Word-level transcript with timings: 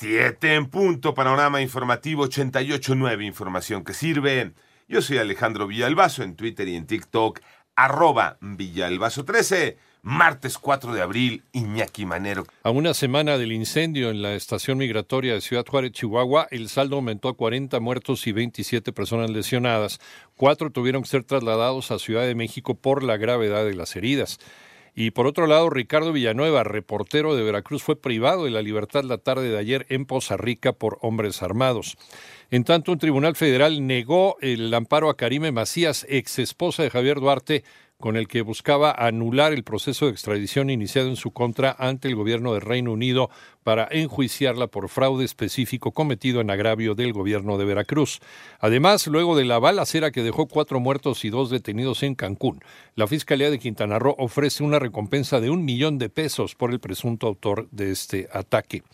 Siete 0.00 0.54
en 0.54 0.66
punto, 0.66 1.12
panorama 1.12 1.60
informativo 1.60 2.24
88.9, 2.24 3.26
información 3.26 3.82
que 3.82 3.94
sirve. 3.94 4.52
Yo 4.86 5.02
soy 5.02 5.18
Alejandro 5.18 5.66
Villalbazo 5.66 6.22
en 6.22 6.36
Twitter 6.36 6.68
y 6.68 6.76
en 6.76 6.86
TikTok, 6.86 7.40
arroba 7.74 8.38
Villalbazo13. 8.40 9.76
Martes 10.02 10.56
4 10.56 10.92
de 10.92 11.02
abril, 11.02 11.42
Iñaki 11.50 12.06
Manero. 12.06 12.46
A 12.62 12.70
una 12.70 12.94
semana 12.94 13.38
del 13.38 13.50
incendio 13.50 14.10
en 14.10 14.22
la 14.22 14.34
estación 14.34 14.78
migratoria 14.78 15.34
de 15.34 15.40
Ciudad 15.40 15.66
Juárez, 15.66 15.90
Chihuahua, 15.90 16.46
el 16.52 16.68
saldo 16.68 16.94
aumentó 16.94 17.28
a 17.28 17.36
40 17.36 17.80
muertos 17.80 18.24
y 18.28 18.32
27 18.32 18.92
personas 18.92 19.30
lesionadas. 19.30 19.98
Cuatro 20.36 20.70
tuvieron 20.70 21.02
que 21.02 21.08
ser 21.08 21.24
trasladados 21.24 21.90
a 21.90 21.98
Ciudad 21.98 22.24
de 22.24 22.36
México 22.36 22.76
por 22.76 23.02
la 23.02 23.16
gravedad 23.16 23.64
de 23.64 23.74
las 23.74 23.96
heridas. 23.96 24.38
Y 24.94 25.10
por 25.12 25.26
otro 25.26 25.46
lado, 25.46 25.70
Ricardo 25.70 26.12
Villanueva, 26.12 26.64
reportero 26.64 27.36
de 27.36 27.42
Veracruz, 27.42 27.82
fue 27.82 28.00
privado 28.00 28.44
de 28.44 28.50
la 28.50 28.62
libertad 28.62 29.04
la 29.04 29.18
tarde 29.18 29.48
de 29.48 29.58
ayer 29.58 29.86
en 29.88 30.06
Poza 30.06 30.36
Rica 30.36 30.72
por 30.72 30.98
hombres 31.02 31.42
armados. 31.42 31.96
En 32.50 32.64
tanto, 32.64 32.92
un 32.92 32.98
tribunal 32.98 33.36
federal 33.36 33.86
negó 33.86 34.36
el 34.40 34.72
amparo 34.72 35.10
a 35.10 35.16
Karime 35.16 35.52
Macías, 35.52 36.06
ex 36.08 36.38
esposa 36.38 36.82
de 36.82 36.90
Javier 36.90 37.20
Duarte, 37.20 37.62
con 38.00 38.16
el 38.16 38.28
que 38.28 38.42
buscaba 38.42 38.92
anular 38.92 39.52
el 39.52 39.64
proceso 39.64 40.06
de 40.06 40.12
extradición 40.12 40.70
iniciado 40.70 41.08
en 41.08 41.16
su 41.16 41.32
contra 41.32 41.74
ante 41.78 42.06
el 42.06 42.14
gobierno 42.14 42.52
del 42.52 42.62
Reino 42.62 42.92
Unido 42.92 43.28
para 43.64 43.88
enjuiciarla 43.90 44.68
por 44.68 44.88
fraude 44.88 45.24
específico 45.24 45.90
cometido 45.90 46.40
en 46.40 46.50
agravio 46.50 46.94
del 46.94 47.12
gobierno 47.12 47.58
de 47.58 47.64
Veracruz. 47.64 48.20
Además, 48.60 49.08
luego 49.08 49.36
de 49.36 49.44
la 49.44 49.58
balacera 49.58 50.12
que 50.12 50.22
dejó 50.22 50.46
cuatro 50.46 50.78
muertos 50.78 51.24
y 51.24 51.30
dos 51.30 51.50
detenidos 51.50 52.04
en 52.04 52.14
Cancún, 52.14 52.60
la 52.94 53.08
Fiscalía 53.08 53.50
de 53.50 53.58
Quintana 53.58 53.98
Roo 53.98 54.14
ofrece 54.16 54.62
una 54.62 54.78
recompensa 54.78 55.40
de 55.40 55.50
un 55.50 55.64
millón 55.64 55.98
de 55.98 56.08
pesos 56.08 56.54
por 56.54 56.70
el 56.70 56.78
presunto 56.78 57.26
autor 57.26 57.68
de 57.72 57.90
este 57.90 58.28
ataque. 58.32 58.84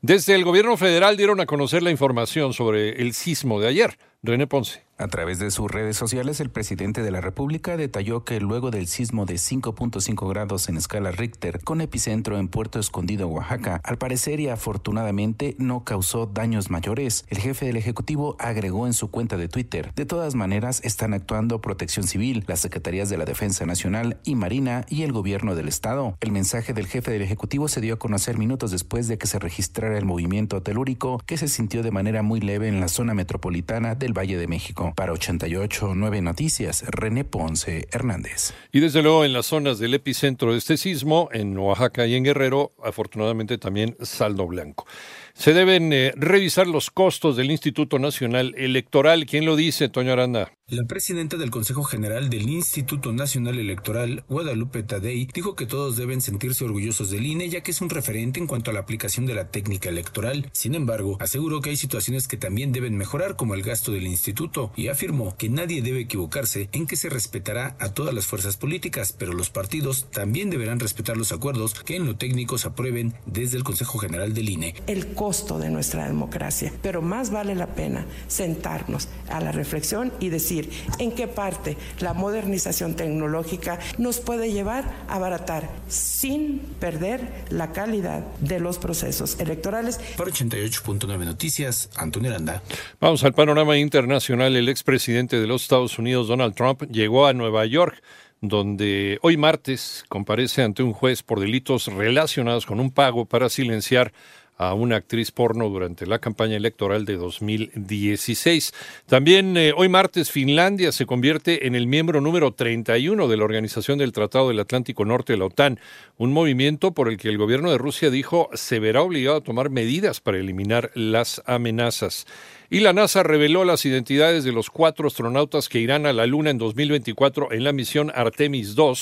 Desde 0.00 0.34
el 0.34 0.42
gobierno 0.42 0.76
federal 0.76 1.16
dieron 1.16 1.38
a 1.38 1.46
conocer 1.46 1.84
la 1.84 1.92
información 1.92 2.54
sobre 2.54 3.00
el 3.00 3.12
sismo 3.12 3.60
de 3.60 3.68
ayer. 3.68 3.98
René 4.24 4.48
Ponce. 4.48 4.82
A 5.02 5.08
través 5.08 5.40
de 5.40 5.50
sus 5.50 5.68
redes 5.68 5.96
sociales, 5.96 6.38
el 6.38 6.48
presidente 6.48 7.02
de 7.02 7.10
la 7.10 7.20
República 7.20 7.76
detalló 7.76 8.22
que 8.22 8.38
luego 8.38 8.70
del 8.70 8.86
sismo 8.86 9.26
de 9.26 9.34
5.5 9.34 10.28
grados 10.28 10.68
en 10.68 10.76
escala 10.76 11.10
Richter, 11.10 11.58
con 11.64 11.80
epicentro 11.80 12.38
en 12.38 12.46
Puerto 12.46 12.78
Escondido, 12.78 13.26
Oaxaca, 13.26 13.80
al 13.82 13.98
parecer 13.98 14.38
y 14.38 14.48
afortunadamente 14.48 15.56
no 15.58 15.82
causó 15.82 16.26
daños 16.26 16.70
mayores. 16.70 17.24
El 17.30 17.38
jefe 17.38 17.66
del 17.66 17.78
Ejecutivo 17.78 18.36
agregó 18.38 18.86
en 18.86 18.92
su 18.92 19.10
cuenta 19.10 19.36
de 19.36 19.48
Twitter, 19.48 19.92
de 19.96 20.06
todas 20.06 20.36
maneras 20.36 20.80
están 20.84 21.14
actuando 21.14 21.60
Protección 21.60 22.06
Civil, 22.06 22.44
las 22.46 22.60
Secretarías 22.60 23.08
de 23.08 23.18
la 23.18 23.24
Defensa 23.24 23.66
Nacional 23.66 24.20
y 24.22 24.36
Marina 24.36 24.86
y 24.88 25.02
el 25.02 25.10
Gobierno 25.10 25.56
del 25.56 25.66
Estado. 25.66 26.16
El 26.20 26.30
mensaje 26.30 26.74
del 26.74 26.86
jefe 26.86 27.10
del 27.10 27.22
Ejecutivo 27.22 27.66
se 27.66 27.80
dio 27.80 27.94
a 27.94 27.98
conocer 27.98 28.38
minutos 28.38 28.70
después 28.70 29.08
de 29.08 29.18
que 29.18 29.26
se 29.26 29.40
registrara 29.40 29.98
el 29.98 30.04
movimiento 30.04 30.62
telúrico 30.62 31.20
que 31.26 31.38
se 31.38 31.48
sintió 31.48 31.82
de 31.82 31.90
manera 31.90 32.22
muy 32.22 32.40
leve 32.40 32.68
en 32.68 32.78
la 32.78 32.86
zona 32.86 33.14
metropolitana 33.14 33.96
del 33.96 34.16
Valle 34.16 34.36
de 34.36 34.46
México. 34.46 34.91
Para 34.94 35.12
889 35.12 36.20
Noticias, 36.22 36.84
René 36.86 37.24
Ponce 37.24 37.88
Hernández. 37.92 38.52
Y 38.72 38.80
desde 38.80 39.02
luego 39.02 39.24
en 39.24 39.32
las 39.32 39.46
zonas 39.46 39.78
del 39.78 39.94
epicentro 39.94 40.52
de 40.52 40.58
este 40.58 40.76
sismo, 40.76 41.28
en 41.32 41.56
Oaxaca 41.56 42.06
y 42.06 42.14
en 42.14 42.24
Guerrero, 42.24 42.72
afortunadamente 42.82 43.58
también 43.58 43.96
saldo 44.00 44.46
blanco. 44.46 44.86
Se 45.34 45.54
deben 45.54 45.92
eh, 45.92 46.12
revisar 46.16 46.66
los 46.66 46.90
costos 46.90 47.36
del 47.36 47.50
Instituto 47.50 47.98
Nacional 47.98 48.54
Electoral. 48.56 49.26
¿Quién 49.26 49.44
lo 49.44 49.56
dice, 49.56 49.88
Toño 49.88 50.12
Aranda? 50.12 50.52
La 50.72 50.84
presidenta 50.84 51.36
del 51.36 51.50
Consejo 51.50 51.82
General 51.82 52.30
del 52.30 52.48
Instituto 52.48 53.12
Nacional 53.12 53.58
Electoral, 53.58 54.24
Guadalupe 54.26 54.82
Tadei, 54.82 55.28
dijo 55.34 55.54
que 55.54 55.66
todos 55.66 55.98
deben 55.98 56.22
sentirse 56.22 56.64
orgullosos 56.64 57.10
del 57.10 57.26
INE 57.26 57.50
ya 57.50 57.62
que 57.62 57.72
es 57.72 57.82
un 57.82 57.90
referente 57.90 58.40
en 58.40 58.46
cuanto 58.46 58.70
a 58.70 58.74
la 58.74 58.80
aplicación 58.80 59.26
de 59.26 59.34
la 59.34 59.50
técnica 59.50 59.90
electoral. 59.90 60.48
Sin 60.52 60.74
embargo, 60.74 61.18
aseguró 61.20 61.60
que 61.60 61.68
hay 61.68 61.76
situaciones 61.76 62.26
que 62.26 62.38
también 62.38 62.72
deben 62.72 62.96
mejorar 62.96 63.36
como 63.36 63.54
el 63.54 63.62
gasto 63.62 63.92
del 63.92 64.06
instituto 64.06 64.72
y 64.74 64.88
afirmó 64.88 65.36
que 65.36 65.50
nadie 65.50 65.82
debe 65.82 66.00
equivocarse 66.00 66.70
en 66.72 66.86
que 66.86 66.96
se 66.96 67.10
respetará 67.10 67.76
a 67.78 67.92
todas 67.92 68.14
las 68.14 68.24
fuerzas 68.24 68.56
políticas, 68.56 69.12
pero 69.12 69.34
los 69.34 69.50
partidos 69.50 70.06
también 70.10 70.48
deberán 70.48 70.80
respetar 70.80 71.18
los 71.18 71.32
acuerdos 71.32 71.74
que 71.74 71.96
en 71.96 72.06
lo 72.06 72.16
técnico 72.16 72.56
se 72.56 72.68
aprueben 72.68 73.12
desde 73.26 73.58
el 73.58 73.64
Consejo 73.64 73.98
General 73.98 74.32
del 74.32 74.48
INE. 74.48 74.74
El 74.86 75.08
costo 75.22 75.60
de 75.60 75.70
nuestra 75.70 76.08
democracia, 76.08 76.72
pero 76.82 77.00
más 77.00 77.30
vale 77.30 77.54
la 77.54 77.68
pena 77.68 78.04
sentarnos 78.26 79.06
a 79.28 79.38
la 79.38 79.52
reflexión 79.52 80.12
y 80.18 80.30
decir 80.30 80.68
en 80.98 81.12
qué 81.12 81.28
parte 81.28 81.76
la 82.00 82.12
modernización 82.12 82.96
tecnológica 82.96 83.78
nos 83.98 84.18
puede 84.18 84.50
llevar 84.50 84.84
a 85.06 85.14
abaratar 85.14 85.70
sin 85.86 86.58
perder 86.80 87.20
la 87.50 87.70
calidad 87.70 88.26
de 88.40 88.58
los 88.58 88.78
procesos 88.78 89.38
electorales. 89.38 90.00
Por 90.16 90.28
88.9 90.28 91.24
Noticias, 91.24 91.88
Antonio 91.94 92.30
Aranda. 92.30 92.60
Vamos 92.98 93.22
al 93.22 93.32
panorama 93.32 93.78
internacional. 93.78 94.56
El 94.56 94.68
expresidente 94.68 95.40
de 95.40 95.46
los 95.46 95.62
Estados 95.62 96.00
Unidos, 96.00 96.26
Donald 96.26 96.56
Trump, 96.56 96.82
llegó 96.90 97.28
a 97.28 97.32
Nueva 97.32 97.64
York 97.64 98.02
donde 98.40 99.20
hoy 99.22 99.36
martes 99.36 100.04
comparece 100.08 100.62
ante 100.62 100.82
un 100.82 100.92
juez 100.92 101.22
por 101.22 101.38
delitos 101.38 101.86
relacionados 101.86 102.66
con 102.66 102.80
un 102.80 102.90
pago 102.90 103.24
para 103.24 103.48
silenciar 103.48 104.12
a 104.56 104.74
una 104.74 104.96
actriz 104.96 105.30
porno 105.30 105.68
durante 105.68 106.06
la 106.06 106.18
campaña 106.18 106.56
electoral 106.56 107.04
de 107.04 107.16
2016. 107.16 108.72
También 109.06 109.56
eh, 109.56 109.72
hoy 109.76 109.88
martes 109.88 110.30
Finlandia 110.30 110.92
se 110.92 111.06
convierte 111.06 111.66
en 111.66 111.74
el 111.74 111.86
miembro 111.86 112.20
número 112.20 112.52
31 112.52 113.28
de 113.28 113.36
la 113.36 113.44
Organización 113.44 113.98
del 113.98 114.12
Tratado 114.12 114.48
del 114.48 114.60
Atlántico 114.60 115.04
Norte 115.04 115.36
la 115.36 115.46
OTAN, 115.46 115.80
un 116.16 116.32
movimiento 116.32 116.92
por 116.92 117.08
el 117.08 117.16
que 117.16 117.28
el 117.28 117.38
gobierno 117.38 117.70
de 117.70 117.78
Rusia 117.78 118.10
dijo 118.10 118.48
se 118.54 118.78
verá 118.78 119.02
obligado 119.02 119.38
a 119.38 119.42
tomar 119.42 119.70
medidas 119.70 120.20
para 120.20 120.38
eliminar 120.38 120.90
las 120.94 121.42
amenazas. 121.46 122.26
Y 122.72 122.80
la 122.80 122.94
NASA 122.94 123.22
reveló 123.22 123.66
las 123.66 123.84
identidades 123.84 124.44
de 124.44 124.52
los 124.52 124.70
cuatro 124.70 125.06
astronautas 125.06 125.68
que 125.68 125.78
irán 125.78 126.06
a 126.06 126.14
la 126.14 126.24
Luna 126.24 126.48
en 126.48 126.56
2024 126.56 127.52
en 127.52 127.64
la 127.64 127.72
misión 127.74 128.10
Artemis 128.14 128.74
II. 128.74 128.94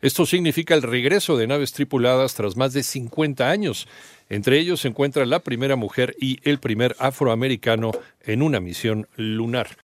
Esto 0.00 0.26
significa 0.26 0.74
el 0.74 0.82
regreso 0.82 1.36
de 1.36 1.46
naves 1.46 1.72
tripuladas 1.72 2.34
tras 2.34 2.56
más 2.56 2.72
de 2.72 2.82
50 2.82 3.48
años. 3.48 3.86
Entre 4.28 4.58
ellos 4.58 4.80
se 4.80 4.88
encuentra 4.88 5.24
la 5.24 5.38
primera 5.38 5.76
mujer 5.76 6.16
y 6.18 6.40
el 6.42 6.58
primer 6.58 6.96
afroamericano 6.98 7.92
en 8.24 8.42
una 8.42 8.58
misión 8.58 9.06
lunar. 9.14 9.76